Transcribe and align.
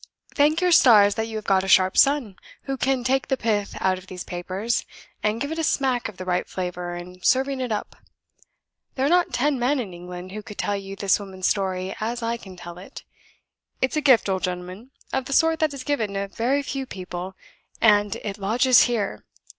Thank 0.33 0.61
your 0.61 0.71
stars 0.71 1.13
that 1.13 1.27
you 1.27 1.35
have 1.35 1.45
got 1.45 1.63
a 1.63 1.67
sharp 1.67 1.95
son, 1.95 2.35
who 2.63 2.75
can 2.75 3.03
take 3.03 3.27
the 3.27 3.37
pith 3.37 3.77
out 3.79 3.99
of 3.99 4.07
these 4.07 4.23
papers, 4.23 4.83
and 5.21 5.39
give 5.39 5.51
it 5.51 5.59
a 5.59 5.63
smack 5.63 6.09
of 6.09 6.17
the 6.17 6.25
right 6.25 6.47
flavor 6.49 6.95
in 6.95 7.21
serving 7.21 7.61
it 7.61 7.71
up. 7.71 7.95
There 8.95 9.05
are 9.05 9.09
not 9.09 9.31
ten 9.31 9.59
men 9.59 9.79
in 9.79 9.93
England 9.93 10.31
who 10.31 10.41
could 10.41 10.57
tell 10.57 10.75
you 10.75 10.95
this 10.95 11.19
woman's 11.19 11.45
story 11.49 11.95
as 12.01 12.23
I 12.23 12.37
can 12.37 12.55
tell 12.57 12.79
it. 12.79 13.03
It's 13.79 13.95
a 13.95 14.01
gift, 14.01 14.27
old 14.27 14.41
gentleman, 14.41 14.89
of 15.13 15.25
the 15.25 15.33
sort 15.33 15.59
that 15.59 15.71
is 15.71 15.83
given 15.83 16.15
to 16.15 16.27
very 16.29 16.63
few 16.63 16.87
people 16.87 17.35
and 17.79 18.15
it 18.23 18.39
lodges 18.39 18.85
here." 18.85 19.23